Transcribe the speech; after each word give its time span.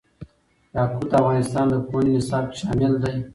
یاقوت 0.75 1.05
د 1.11 1.13
افغانستان 1.21 1.65
د 1.69 1.75
پوهنې 1.87 2.11
نصاب 2.17 2.43
کې 2.51 2.57
شامل 2.63 2.93
دي. 3.03 3.15